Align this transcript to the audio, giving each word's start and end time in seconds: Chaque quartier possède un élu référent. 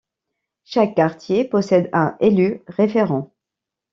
Chaque 0.63 0.95
quartier 0.95 1.45
possède 1.45 1.87
un 1.93 2.17
élu 2.21 2.63
référent. 2.67 3.31